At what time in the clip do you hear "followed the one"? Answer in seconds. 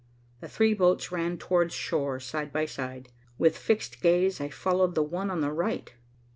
4.49-5.29